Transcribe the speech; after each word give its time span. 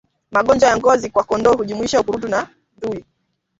Magonjwa 0.31 0.67
ya 0.69 0.77
ngozi 0.77 1.09
kwa 1.09 1.23
kondoo 1.23 1.53
hujumuisha 1.57 1.99
ukurutu 2.01 2.27
na 2.27 2.47
ndui 2.77 3.05